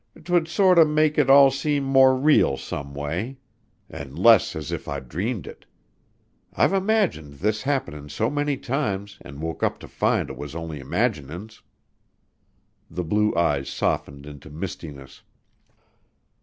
[0.23, 3.37] 'Twould sorter make it all seem more real some way,
[3.87, 5.67] an' less as if I'd dreamed it.
[6.55, 11.61] I've imagined this happenin' so many times an' woke up to find 'twas only imaginin's."
[12.89, 15.21] The blue eyes softened into mistiness.